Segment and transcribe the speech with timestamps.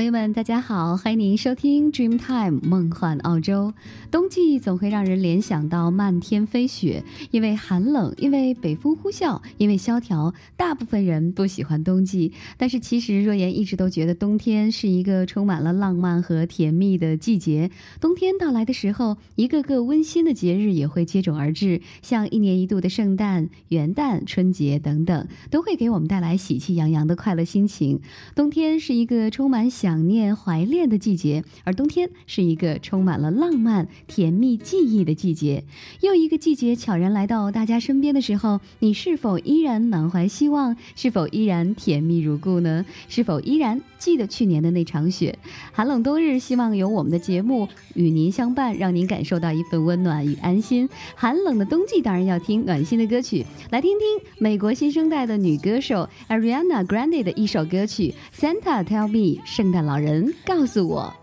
[0.00, 3.74] 朋友们，大家好，欢迎您收听 Dream Time 梦幻澳洲。
[4.10, 12.32] 冬季总会让人联想到漫天飞雪，因为寒冷，因为北风呼啸，因为萧条，大部分人不喜欢冬季。
[12.56, 17.70] 但是其实若言一直都觉得冬天是一个充满了浪漫和甜蜜的季节。
[18.00, 28.00] 冬天到来的时候，一个个温馨的节日也会接踵而至，像一年一度的圣诞、元旦、春节等等，都会给我们带来喜气洋洋的快乐心情。
[28.34, 35.64] 冬天是一个充满想想念、怀恋的季节，而冬天是一个充满了浪漫、甜蜜记忆的季节。
[36.00, 40.76] 又一个季节悄然来到大家身边的时候，你是否依然满怀希望？
[40.94, 42.86] 是否依然甜蜜如故呢？
[43.08, 45.38] 是否依然记得去年的那场雪？
[45.70, 50.88] 寒冷冬日，希望有我们的节目与您相伴，让您感受到一份温暖与安心。
[51.14, 59.40] 寒冷的冬季，当然要听暖心的歌曲，来听听美国新生代的女歌手 Ariana Grande 的一首歌曲《Santa Tell Me》。
[59.44, 61.14] 圣诞老人告诉我。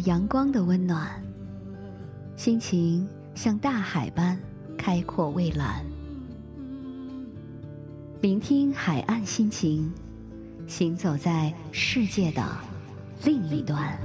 [0.00, 1.08] 阳光的温暖，
[2.36, 4.38] 心情像大海般
[4.78, 5.84] 开阔蔚蓝。
[8.22, 9.92] 聆听海岸心情，
[10.66, 12.42] 行走在世界的
[13.24, 13.98] 另一端。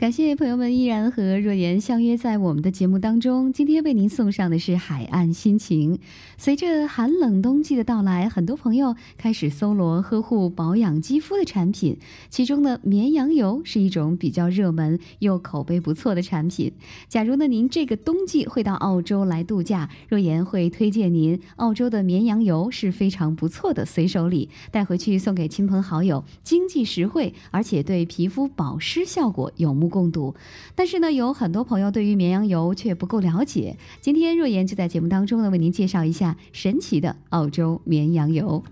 [0.00, 3.52] 感谢朋友们依然和若言相约在我们的节目当中。
[3.52, 5.98] 今天为您送上的是海岸心情。
[6.38, 11.98] 随着寒冷冬季的到来，很多朋友开始搜罗呵护保养肌肤的产品，
[12.30, 16.72] 其中呢，绵羊油是一种比较热门又口碑不错的产品。
[17.06, 30.34] 假如呢您这个冬季会到澳洲来度假，若言会推荐您澳洲的绵羊油是非常不错的随手礼，带回去送给亲朋好友，经济实惠，而且对皮肤保湿效果有目共睹。
[30.74, 33.76] 但是呢，有很多朋友对于绵羊油却不够了解。
[34.00, 38.62] 今天若言就在节目当中呢，为您介绍一下神奇的澳洲绵羊油。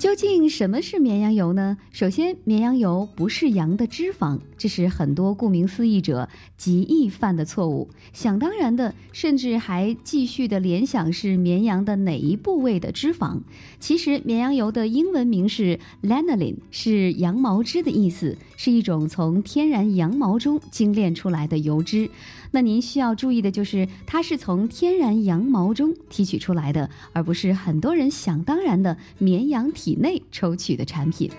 [0.00, 1.76] 究竟什么是绵羊油呢？
[1.92, 6.26] 首先，绵羊油不是羊的脂肪，这是很多顾名思义者
[6.56, 7.90] 极易犯的错误。
[8.14, 13.40] 想当然的，甚至还继续的联想是绵羊的哪一部位的脂肪。
[13.78, 22.08] 其实，绵羊油的英文名是 lanolin，是羊毛脂的意思，是一种从天然羊毛中精炼出来的油脂。
[22.52, 31.30] 那您需要注意的就是，它是从天然羊毛中提取出来的，而不是很多人想当然的绵羊体内抽取的产品。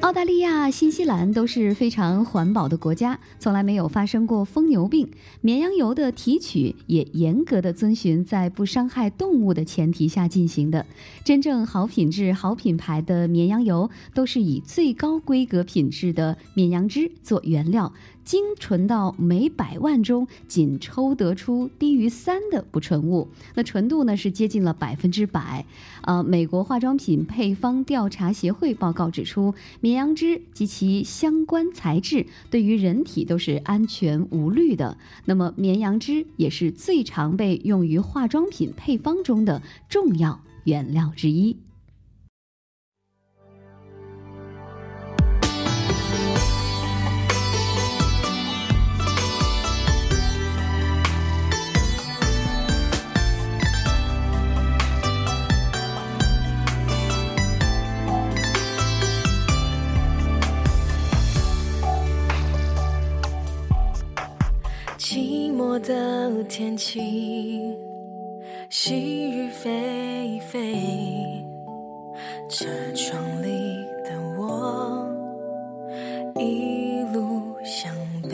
[0.00, 5.08] 澳大利亚、新西兰都是非常环保的国家，从来没有发生过疯牛病。
[5.40, 10.84] 绵羊油的提取也严格的遵循在不伤害动物的前提下进行的。
[11.24, 17.90] 真正好品质、好品牌的绵羊油，都是以最高规格品质的绵羊脂做原料。
[18.24, 25.64] 精纯到每百万中仅抽得出低于三的不纯物，那纯度呢是接近了百分之百。
[26.02, 34.96] 呃，美国化妆品配方调查协会报告指出，绵羊脂及其相关材质对于人体都是安全无虑的。
[35.26, 41.56] 那么，绵羊脂也是最常被用于化妆品配方中的重要原料之一。
[65.74, 67.00] 寂寞的天气，
[68.70, 71.44] 细雨霏霏，
[72.48, 75.08] 车窗里的我
[76.36, 77.92] 一路向
[78.22, 78.30] 北，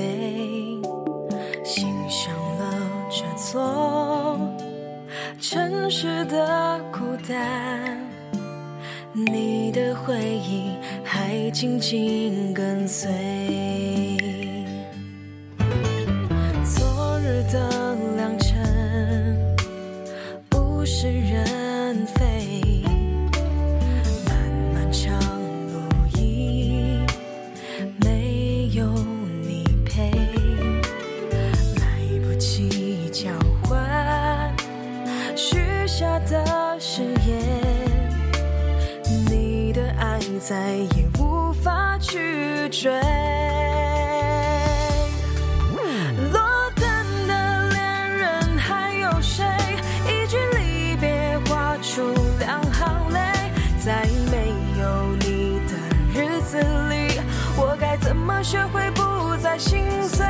[1.65, 4.39] 欣赏了这座
[5.41, 7.99] 城市的孤单，
[9.15, 10.73] 你的回忆
[11.03, 13.09] 还紧紧跟随。
[17.53, 19.57] 的良辰，
[20.55, 22.85] 物是人非，
[24.25, 24.37] 漫
[24.73, 25.19] 漫长
[25.73, 25.81] 路
[26.17, 27.01] 已
[27.97, 28.87] 没有
[29.43, 30.13] 你陪，
[31.81, 31.83] 来
[32.25, 33.31] 不及交
[33.65, 34.55] 换
[35.35, 35.59] 许
[35.89, 38.09] 下的誓言，
[39.29, 43.10] 你的爱再也无法去追。
[58.51, 60.27] 学会不再心碎？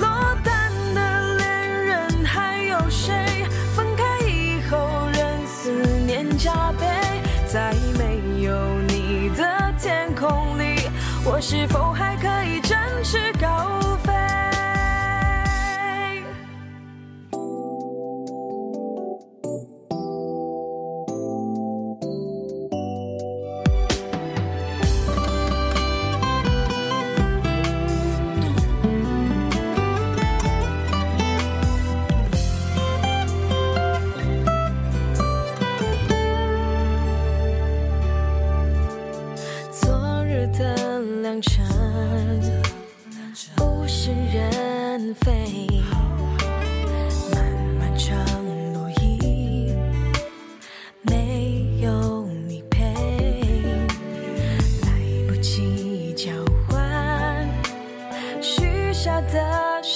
[0.00, 3.44] 落单的恋人还有谁？
[3.74, 5.68] 分开以后任思
[6.06, 6.86] 念加倍，
[7.44, 8.52] 在没有
[8.86, 9.44] 你的
[9.76, 10.88] 天空里，
[11.24, 12.87] 我是否还可以站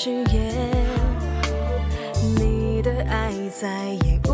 [0.04, 0.52] 誓言，
[2.36, 4.31] 你的爱再也不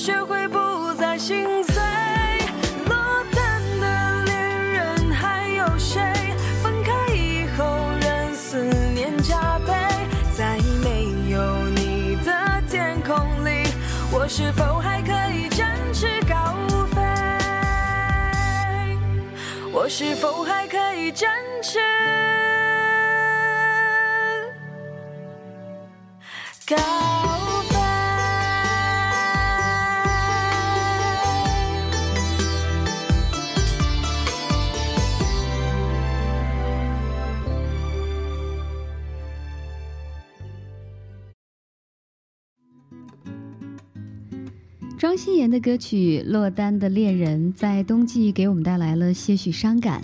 [0.00, 1.74] 学会不再心碎？
[2.86, 6.00] 落单的恋人还有谁？
[6.62, 7.66] 分开以后
[8.00, 8.64] 任思
[8.94, 9.74] 念加倍，
[10.34, 12.32] 在没有你的
[12.66, 13.68] 天空里，
[14.10, 16.56] 我是否还可以展翅高
[16.94, 17.02] 飞？
[19.70, 21.30] 我是否还可以展
[21.62, 21.78] 翅
[26.66, 27.49] 高
[45.20, 50.00] 心妍的歌曲《落单的恋人》在冬季给我们带来了些许伤感。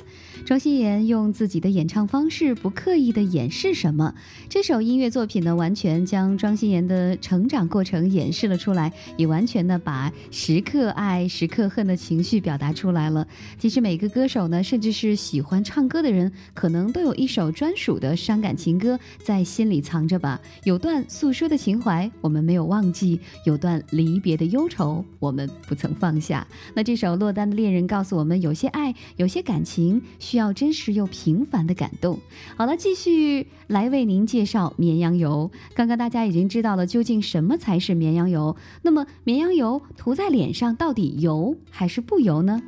[0.46, 4.14] 庄心妍用自己的演唱方式，不刻意的掩饰什么。
[4.48, 13.26] 这首音乐作品呢，完全将庄心妍的成长过程演示了出来，也完全的把时刻爱、时刻恨的情绪表达出来了。
[13.58, 20.40] 其实每个歌手呢，甚至是喜欢唱歌的人，可能都有一首专属的伤感情歌在心里藏着吧。
[20.62, 26.46] 有段诉说的情怀，我们没有忘记；有段离别的忧愁，我们不曾放下。
[26.72, 32.18] 那这首《落单的恋人》告诉我们，有些爱，有些感情，需要真实又平凡的感动。
[32.56, 35.50] 好了，继续来为您介绍绵羊油。
[35.74, 42.62] 刚刚大家已经知道了究竟什么才是绵羊油，那么绵羊油涂在脸上到底油还是不油呢？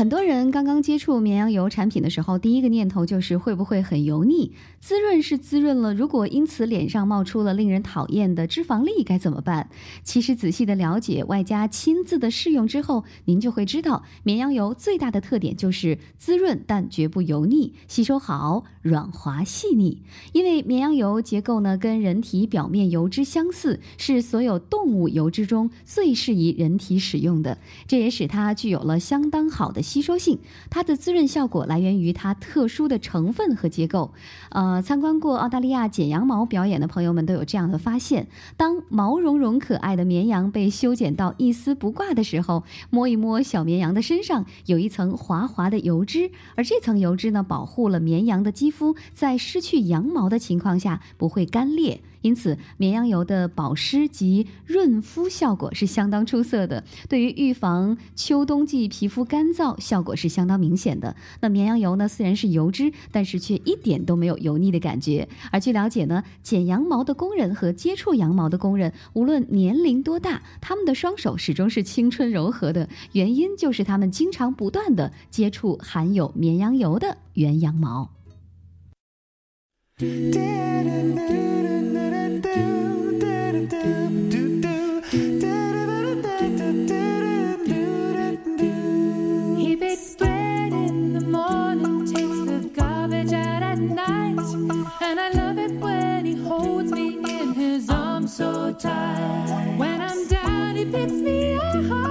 [0.00, 4.52] 很多人刚刚接触绵羊油产品的时候，第一个念头就是会不会很油腻？
[4.80, 9.68] 滋润是滋润了，如果因此脸上冒出了令人讨厌的脂肪粒，该怎么办？
[10.02, 20.00] 其实仔细的了解，外加亲自的试用之后，您就会知道，绵羊油最大的特点就是滋润，但绝不油腻，吸收好，软滑细腻。
[20.32, 30.38] 因为绵羊油结构呢跟人体表面油脂相似，是所有动物油脂中最适宜人体使用的，这也使它具有了相当好的吸收性。
[30.70, 34.12] 它的滋润效果来源于它特殊的成分和结构。
[34.50, 52.00] 呃，参观过澳大利亚剪羊毛表演的朋友们都有这样的发现：当毛茸茸可爱的绵羊被修剪到一丝不挂的时候，摸一摸小绵羊的身上，有一层滑滑的油脂，而这层油脂呢，保护了绵羊的肌肤在失去羊毛的情况下不会干裂。
[52.22, 61.16] 因此，绵羊油的保湿及润肤效果是相当出色的，对于预防秋冬季皮肤干燥效果是相当明显的。
[61.40, 65.28] 那绵羊油呢，虽然是油脂，但是却一点都没有油腻的感觉。
[65.50, 78.19] 而据了解呢，剪羊毛的工人和接触羊毛的工人，无论年龄多大，他们的双手始终是青春柔和的，原因就是他们经常不断的接触含有绵羊油的原羊毛。
[98.30, 99.74] So tight.
[99.76, 102.09] When I'm down, he picks me up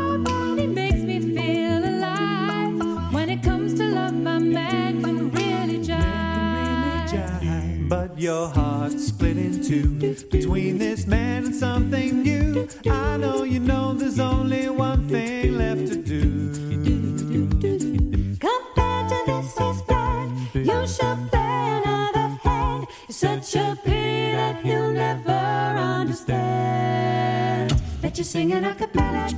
[8.20, 9.88] your heart split in two
[10.30, 12.68] between this man and something new.
[12.90, 16.52] I know you know there's only one thing left to do.
[18.40, 20.30] Compared to this, he's bad.
[20.54, 22.88] You should bear another hand.
[23.08, 27.72] It's such a pity that he'll never understand.
[28.02, 29.30] That you're singing a cappella.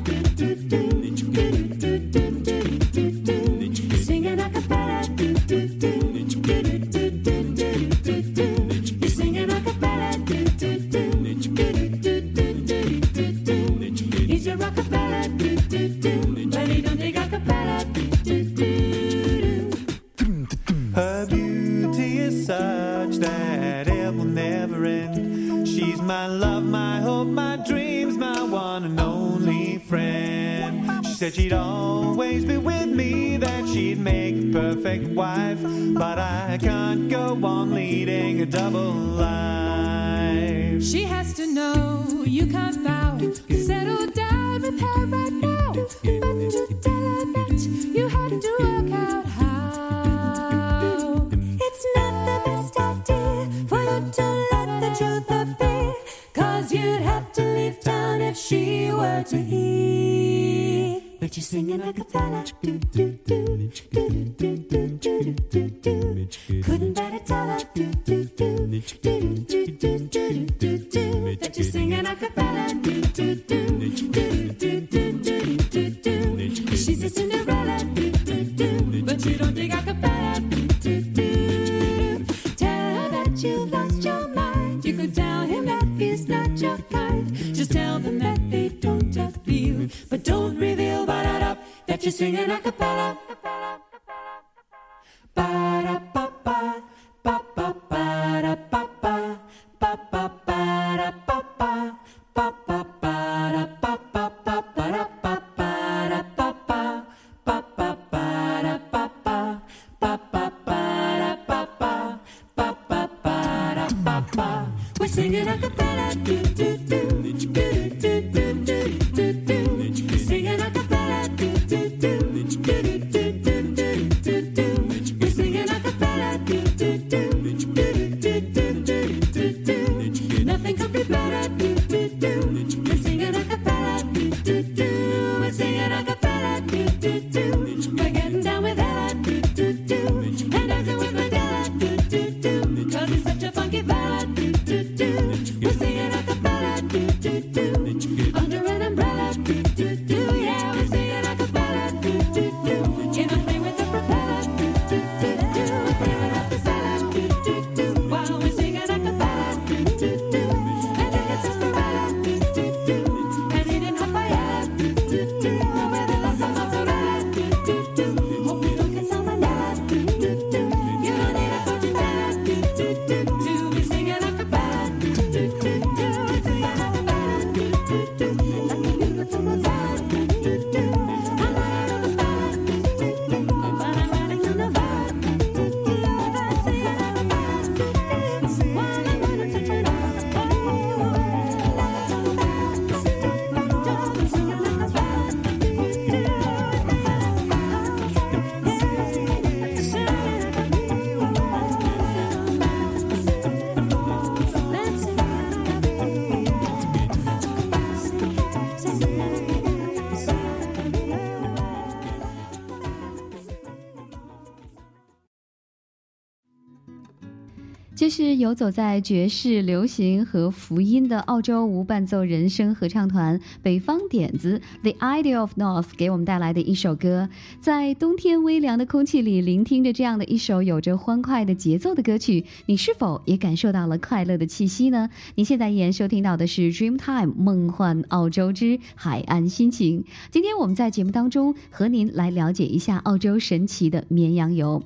[218.11, 227.29] 是游走在爵士、流行和福音的澳洲无伴奏人声合唱团北方点子 The Idea of North 给我们带来的一首歌。
[227.61, 235.09] 在冬天微凉的空气里，聆听着这样的一首有着欢快的节奏的歌曲，你是否也感受到了快乐的气息呢？
[235.35, 240.03] 您现在依然收听到的是 Dreamtime 梦幻澳洲之海岸心情。
[240.29, 244.83] 今天我们在节目当中和您来了解一下澳洲神奇的绵羊油。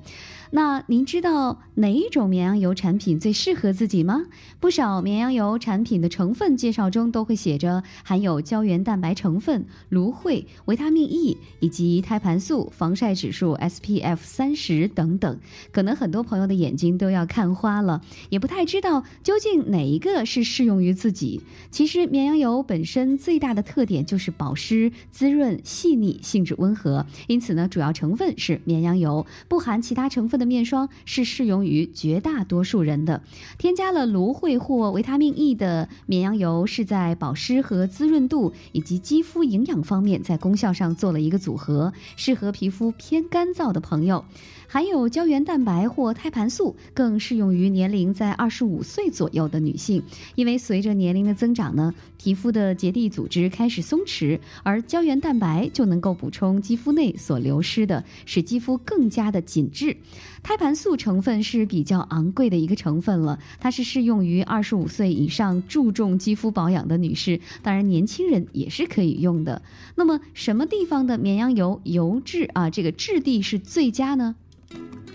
[0.50, 4.26] 那您知道哪一种绵羊油产品最适合自己吗？
[4.60, 15.38] 不少绵羊油产品的成分介绍中都会写着含有胶原蛋白成分、芦荟、维他命 E 以及胎盘素、防晒指数 SPF 三十等等。
[15.72, 21.42] 可能很多朋友的眼睛都要看花了，也不太知道究竟哪一个是适用于自己。
[21.70, 33.22] 其实绵羊油本身最大的特点就是保湿、滋润、细腻，性质温和，因此呢，主要成分是绵羊油，不含其他成分的面霜是适用于绝大多数人的。
[33.58, 44.24] 添加了芦荟或维他命 E 的绵羊油是在保湿和滋润度以及肌肤营养方面在功效上做了一个组合，适合皮肤偏干燥的朋友。
[44.68, 50.02] 含有胶原蛋白或胎盘素，更适用于年龄在二十五岁左右的女性，
[50.34, 59.96] 因为随着年龄的增长呢，皮肤的结缔组织开始松弛，而胶原蛋白就能够补充肌肤内所流失的，使肌肤更加的紧致。
[60.42, 69.62] 胎盘素成分是比较昂贵的一个成分了，它是适用于二十五岁以上注重肌肤保养的女士，当然年轻人也是可以用的。
[69.94, 74.34] 那么什么地方的绵羊油油质啊，这个质地是最佳呢？
[74.68, 75.05] Thank you.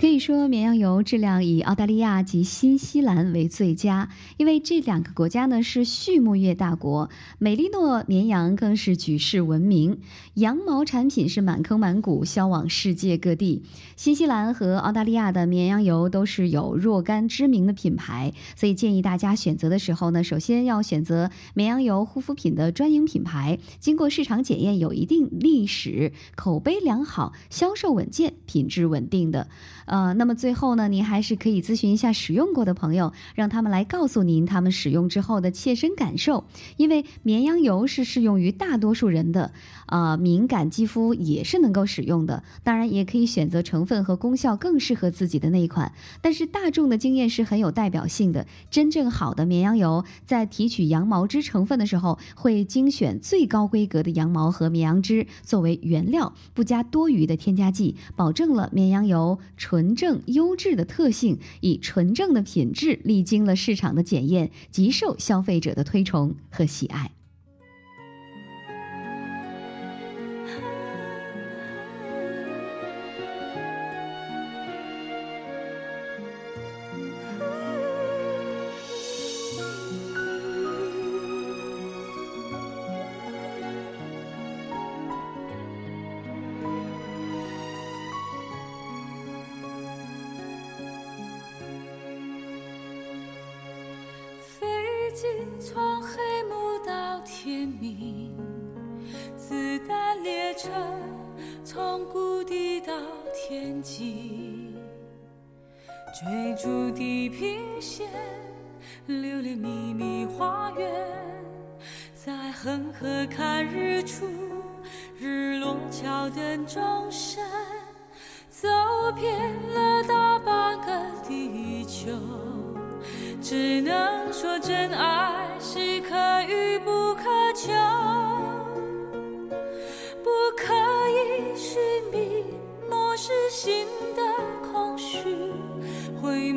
[0.00, 4.08] 可以说，绵羊油质量以澳大利亚及新西兰为最佳，
[4.38, 9.98] 因为这两个国家呢是畜牧业大国，美利诺绵羊更是举世闻名，
[10.32, 13.62] 羊毛产品是满坑满谷销往世界各地。
[13.94, 29.48] 新西兰和澳大利亚的绵羊油都是有若干知名的品牌，所以建议大家选择的时候呢，首先要选择绵羊油护肤品的专营品牌，经过市场检验有一定历史、口碑良好、销售稳健、品质稳定的。
[29.90, 36.44] 呃，那么最后呢，您还是可以咨询一下使用过的朋友，让他们来告诉您他们使用之后的切身感受。
[36.76, 39.52] 因为绵羊油是适用于大多数人的，
[39.86, 42.44] 呃，敏感肌肤也是能够使用的。
[42.62, 45.92] 当然，也可以选择成分和功效更适合自己的那一款。
[46.22, 67.12] 但是大众的经验是很有代表性的，真正好的绵羊油在提取羊毛脂成分的时候，会精选最高规格的羊毛和绵羊脂作为原料，不加多余的添加剂，保证了绵羊油纯纯正优质的特性，以纯正的品质历经了市场的检验，极受消费者的推崇和喜爱。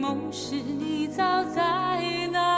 [0.04, 2.53] 梦是你早在那。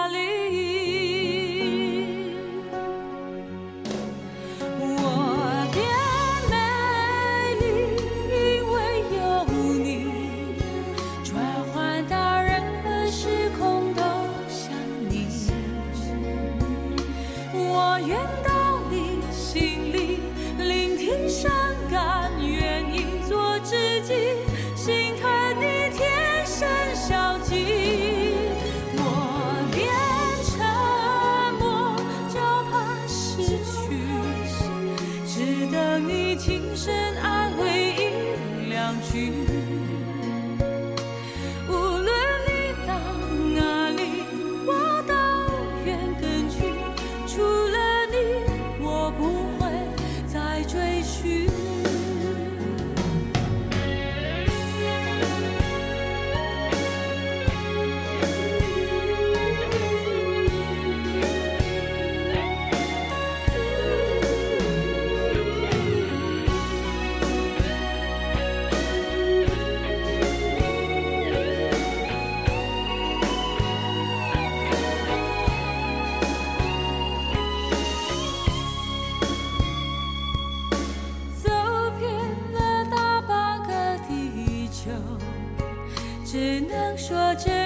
[87.07, 87.64] 说着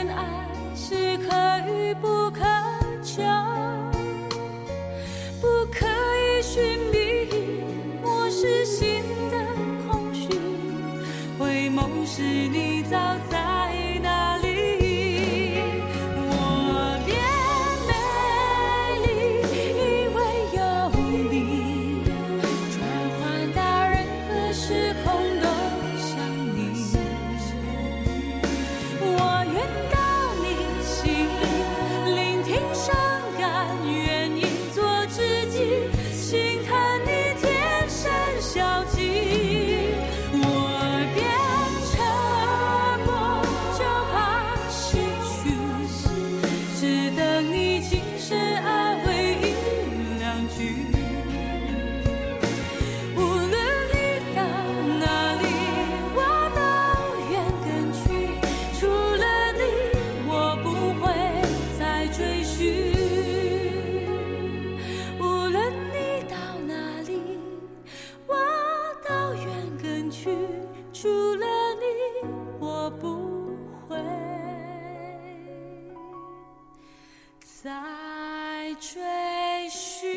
[78.79, 80.09] 追寻。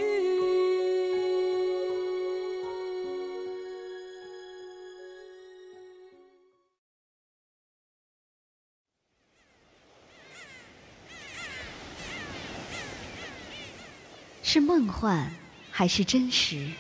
[14.45, 15.29] 是梦幻
[15.71, 16.71] 还是真实？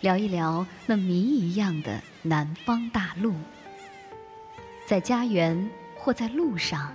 [0.00, 3.34] 聊一聊那谜一样的南方大陆。
[4.86, 6.92] 在家园或在路上，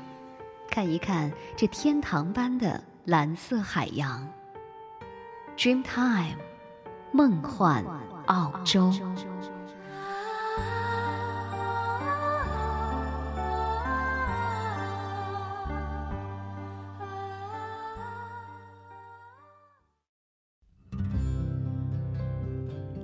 [0.69, 4.25] 看一看这天堂般的蓝色海洋。
[5.57, 6.37] Dreamtime，
[7.11, 7.83] 梦幻
[8.27, 8.93] 澳洲。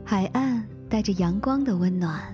[0.06, 2.34] 海岸带着阳光的温暖，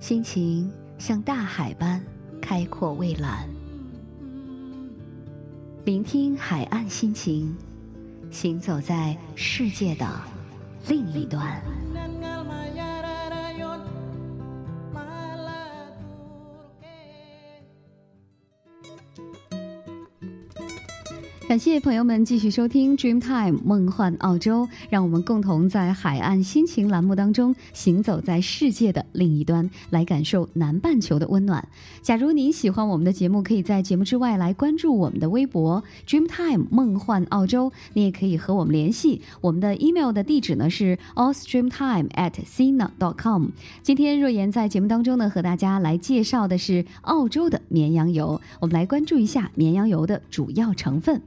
[0.00, 2.04] 心情像大海般
[2.42, 3.48] 开阔蔚蓝。
[5.86, 7.56] 聆听海岸心情，
[8.30, 10.06] 行走在世界的
[10.86, 11.58] 另一端。
[21.60, 31.68] 谢谢朋友们继续收听 Dreamtime 梦幻澳洲，让我们共同在海岸心情栏目当中行走在世界的另一端，来感受南半球的温暖。
[32.00, 39.20] 假如您喜欢我们的节目，可以在节目之外来关注我们的微博 Dreamtime 梦幻澳洲，你也可以和我们联系。
[39.42, 43.48] 我们的 email 的地址呢是 allstreamtime at sina dot com。
[43.82, 51.20] 今天若言在节目当中呢，和大家来介绍的是澳洲的绵羊油，我们来关注一下绵羊油的主要成分。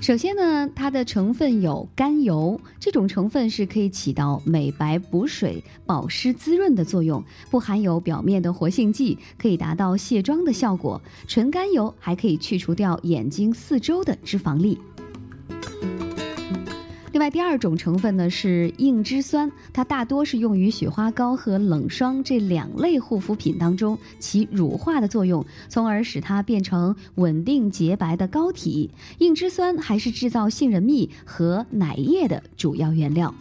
[0.00, 10.98] 首先呢，它的成分有甘油，这种成分是可以起到美白、补水、保湿、滋润的作用，不含有表面的活性剂，可以达到卸妆的效果。
[11.26, 14.78] 纯甘油还可以去除掉眼睛四周的脂肪粒。
[17.18, 28.88] 另外，第二种成分呢是硬脂酸，它大多是用于雪花膏和冷霜这两类护肤品当中起乳化的作用，从而使它变成稳定洁白的膏体。
[29.18, 33.34] 硬脂酸还是制造杏仁蜜和奶液的主要原料。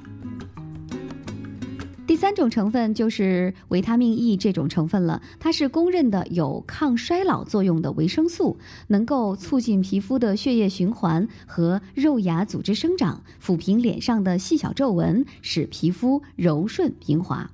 [2.08, 17.52] 第三种成分就是维他命 E 这种成分了，它是公认的有抗衰老作用的维生素，能够促进皮肤的血液循环和肉芽组织生长，抚平脸上的细小皱纹，使皮肤柔顺平滑。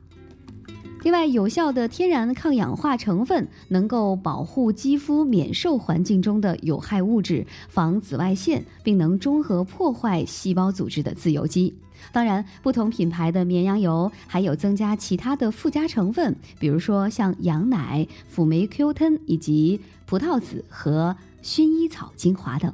[1.03, 11.75] 另外，有效的天然抗氧化成分能够保护肌肤免受环境中的有害物质，防紫外线，并能中和破坏细胞组织的自由基。
[12.13, 22.73] 当然，不同品牌的绵羊油还有增加其他的附加成分，比如说像羊奶、辅酶 Q 10以及葡萄籽和薰衣草精华等。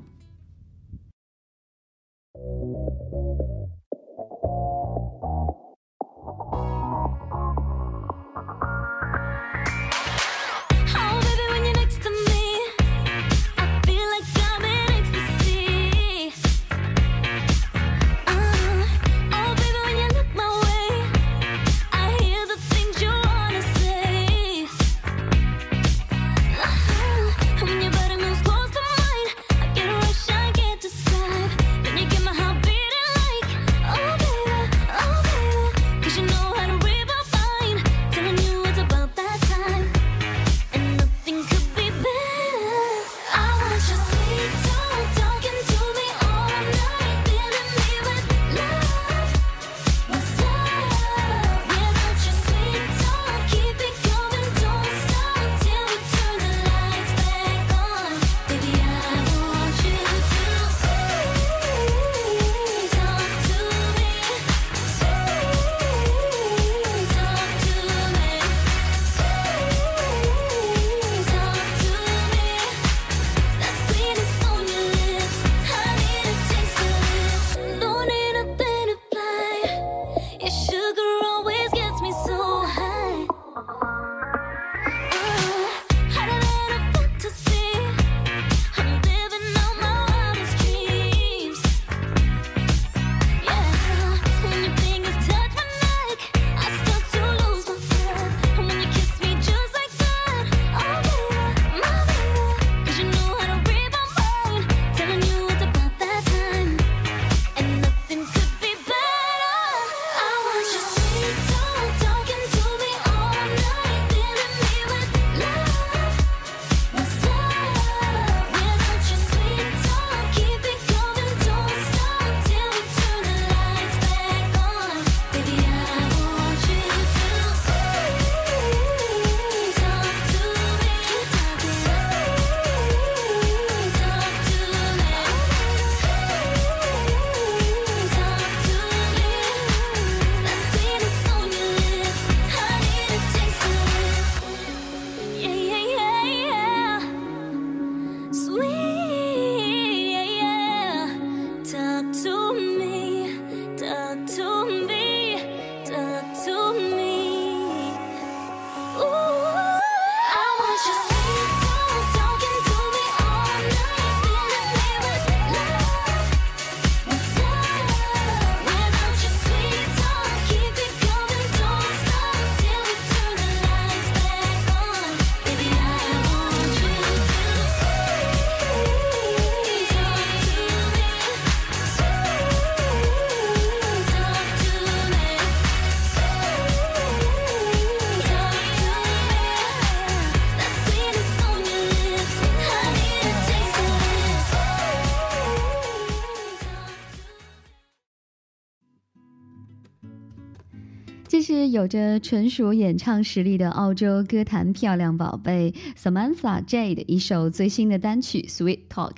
[201.72, 209.12] 有着纯属演唱实力的澳洲歌坛漂亮宝贝 Samantha Jade 一首最新的单曲《Sweet Talk》。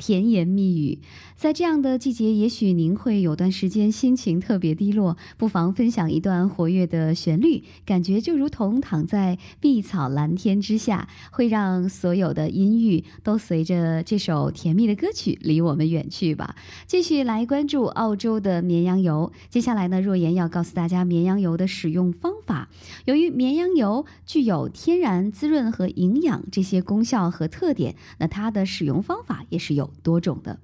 [0.00, 0.98] 甜言蜜语，
[1.36, 16.56] 在这样的季节，也许您会有段时间心情特别低落，不妨分享一段活跃的旋律，感觉就如同躺在碧草蓝天之下，会让所有的阴郁都随着这首甜蜜的歌曲离我们远去吧。
[16.86, 19.30] 继续来关注澳洲的绵羊油。
[19.50, 22.70] 接下来呢，若言要告诉大家绵羊油的使用方法。
[23.04, 30.58] 由于绵羊油具有天然滋润和营养这些功效和特点，那它的使用方法也是有多种的。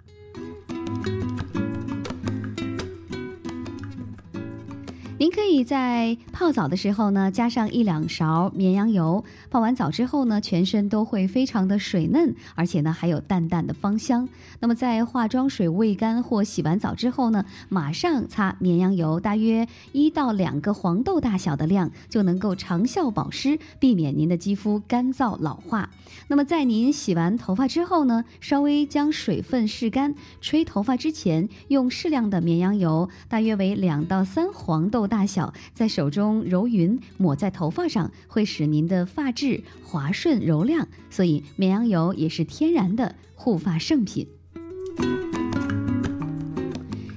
[5.27, 9.25] 您可以在泡澡的时候呢，加上一两勺绵羊油。
[9.51, 14.29] 泡完澡之后呢，全身都会非常的水嫩，而且呢还有淡淡的芳香。
[14.61, 25.91] 那么在化妆水未干或洗完澡之后呢，马上擦绵羊油，大约一到两个黄豆大小的量，就能够长效保湿，避免您的肌肤干燥老化。
[26.29, 40.89] 那么在您洗完头发之后呢，稍微将水分拭干，吹头发之前用适量的绵羊油，大约为两到三黄豆大大小，在手中揉匀，抹在头发上，会使您的发质滑顺柔亮。
[41.09, 44.29] 所以绵羊油也是天然的护发圣品。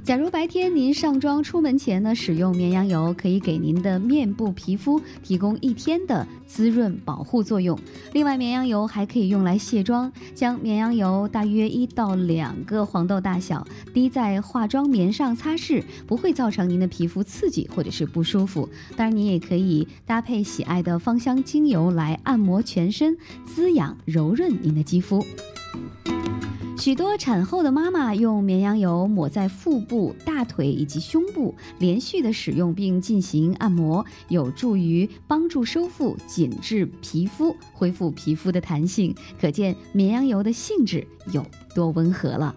[0.10, 7.78] 假如白天您上妆出门前呢，使用绵羊油，可以给您的面部皮肤提供一天的滋润保护作用。
[8.12, 18.68] 另外，绵羊油还可以用来卸妆，将绵羊油大约一到两个黄豆大小滴在化妆棉上擦拭，不会造成您的皮肤刺激或者是不舒服。
[18.98, 25.24] 当然，您也可以搭配喜爱的芳香精油来按摩全身，滋养柔润您的肌肤。
[26.80, 39.14] 许多产后的妈妈用绵羊油抹在腹部、大腿以及胸部，连续的使用并进行按摩，有助于帮助收腹紧致皮肤，恢复皮肤的弹性。
[39.42, 42.56] 可见绵羊油的性质有多温和了。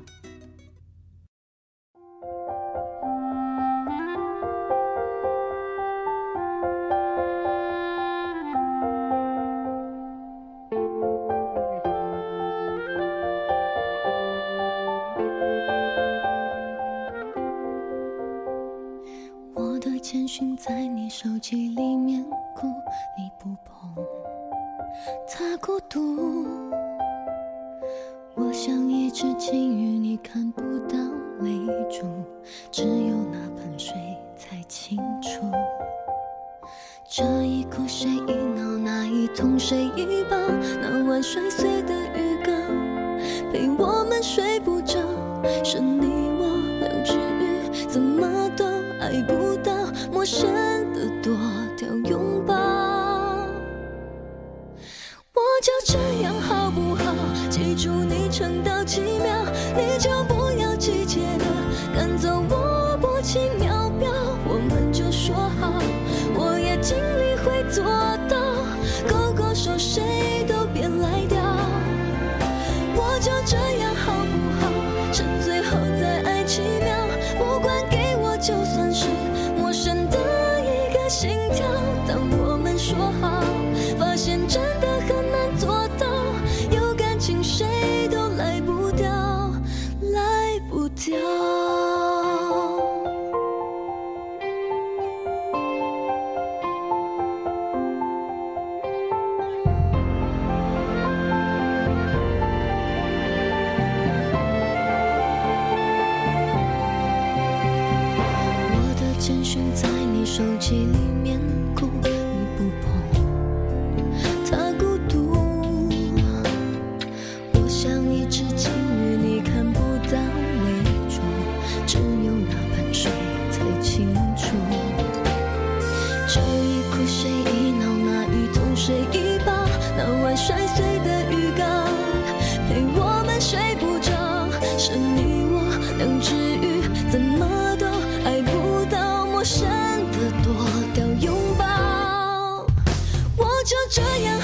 [143.72, 144.38] 就这样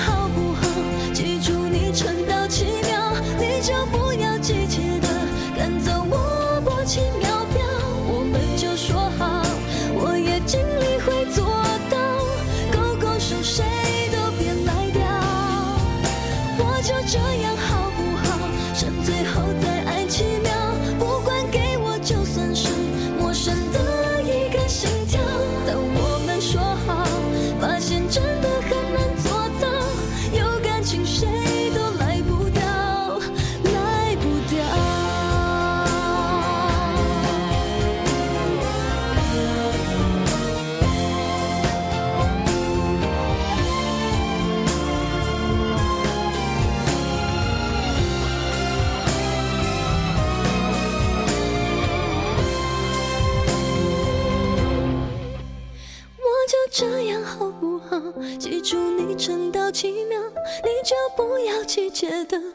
[62.01, 62.48] 街灯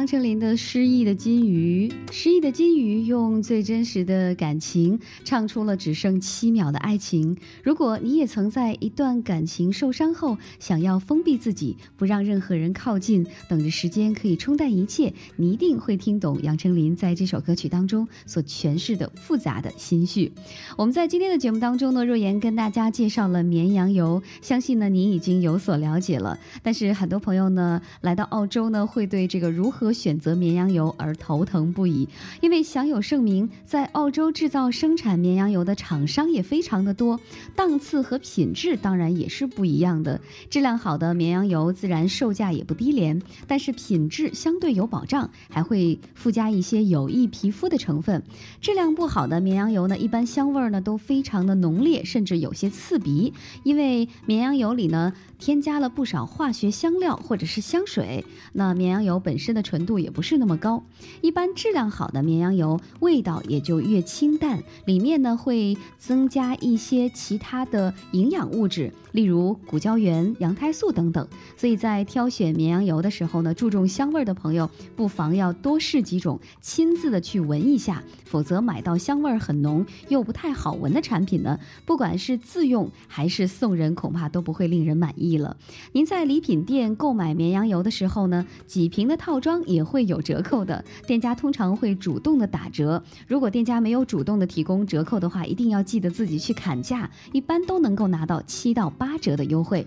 [0.00, 7.36] 杨丞琳的《失忆的金鱼》，失忆的金鱼用最真实的感情唱出了只剩七秒的爱情。
[7.62, 20.32] 如果你也曾在一段感情受伤后，想要封闭自己，不让任何人靠近，等着时间可以冲淡一切，你一定会听懂杨丞琳在这首歌曲当中所诠释的复杂的心绪。
[20.78, 26.38] 我们在今天的节目当中呢，若言跟大家介绍了绵羊油，相信呢您已经有所了解了。
[26.62, 32.08] 但是很多朋友呢来到澳洲呢，会对这个如何选择绵羊油而头疼不已，
[32.40, 37.20] 因为享有盛名，在澳洲制造生产绵羊油的厂商也非常的多，
[37.54, 40.20] 档次和品质当然也是不一样的。
[40.48, 48.22] 质量好的绵羊油自然售价也不低廉，但是品质相对有保障，还会附加一些有益皮肤的成分。
[48.60, 53.32] 质量不好的绵羊油呢，一般香味呢都非常的浓烈，甚至有些刺鼻，
[53.62, 58.24] 因为绵羊油里呢添加了不少化学香料或者是香水。
[58.52, 60.82] 那绵羊油本身的纯度也不是那么高，
[61.20, 71.26] 一般质量好的绵羊油味道也就越清淡，里面呢会增加一些其他的营养物质，例如骨胶原、羊胎素等等。
[71.56, 85.56] 所以在挑选绵羊油的时候呢，注重香味儿的朋友不妨要多试几种，亲自的去闻一下，否则买到香味儿很浓又不太好闻的产品呢，不管是自用还是送人，恐怕都不会令人满意了。
[85.92, 93.02] 您在礼品店购买绵羊油的时候呢，几瓶的套装也会有折扣的，店家通常会主动的打折。
[93.26, 99.86] 如果店家没有主动的提供折扣的话，一定要记得自己去砍价，一般都能够拿到七到八折的优惠。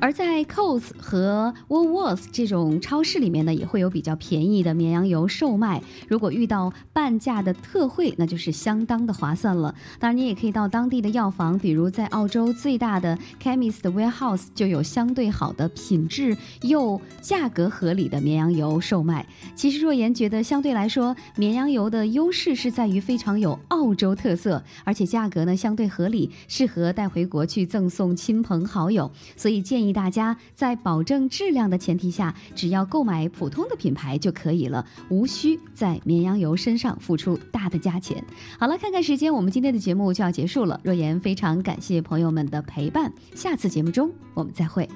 [0.00, 5.82] 而在 c o s 和 Woolworths 这种超市里面呢，也会有比较便宜的绵羊油售卖。
[6.06, 9.74] 如果遇到半价的特惠，那就是相当的划算了。
[9.98, 19.26] 当然，你也可以到当地的药房，比如在澳洲最大的 Chemist Warehouse 就有相对好的品质又价格合理的绵羊油售卖。
[19.56, 29.10] 其实若言觉得，相对来说，绵羊油的优势是在于非常有澳洲特色，而且价格呢相对合理，适合带回国去赠送亲朋好友。
[29.36, 38.22] 所以建议大家在保证质量的前提下，只要购买普通的品牌就可以了，无需在绵羊油身上付出大的价钱。
[38.58, 40.80] 好了，看看时间，我们今天的节目就要结束了。
[40.82, 44.88] 若言非常感谢朋友们的陪伴，下次节目中我们再会。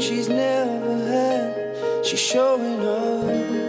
[0.00, 3.66] she's never had, she's showing off.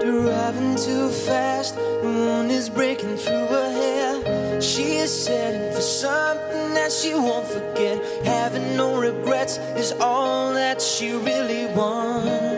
[0.00, 4.60] Driving too fast, the moon is breaking through her hair.
[4.60, 8.04] She is setting for something that she won't forget.
[8.24, 12.51] Having no regrets is all that she really wants.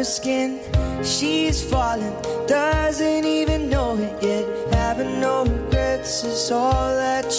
[0.00, 0.58] her skin.
[1.04, 2.14] She's falling,
[2.46, 4.46] doesn't even know it yet.
[4.72, 7.29] Having no regrets is all that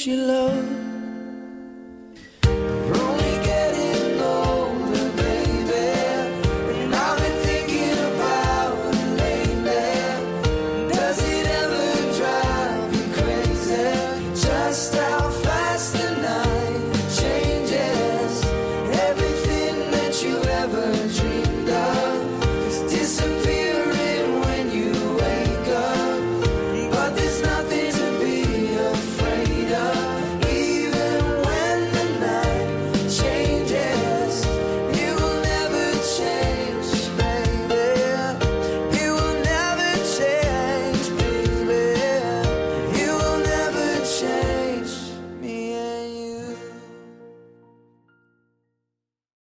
[0.00, 0.39] she loves